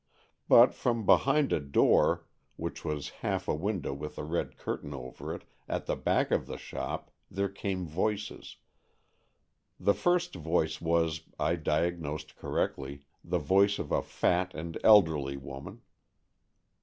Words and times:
But 0.47 0.73
from 0.73 1.05
behind 1.05 1.53
a 1.53 1.59
door, 1.59 2.25
which 2.55 2.83
was 2.83 3.09
half 3.21 3.47
a 3.47 3.53
window 3.53 3.93
with 3.93 4.17
a 4.17 4.23
red 4.23 4.57
curtain 4.57 4.95
over 4.95 5.31
it, 5.31 5.43
at 5.69 5.85
the 5.85 5.95
back 5.95 6.31
of 6.31 6.47
the 6.47 6.57
shop, 6.57 7.11
there 7.29 7.47
came 7.47 7.85
voices. 7.85 8.57
The 9.79 9.93
first 9.93 10.33
voice 10.33 10.81
was, 10.81 11.21
I 11.39 11.55
diag 11.55 11.99
nosed 11.99 12.35
correctly, 12.35 13.05
the 13.23 13.37
voice 13.37 13.77
of 13.77 13.91
a 13.91 14.01
fat 14.01 14.55
and 14.55 14.75
elderly 14.83 15.37
woman. 15.37 15.83